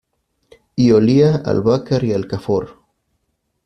[0.75, 2.79] Y olía a albahaca y alcanfor.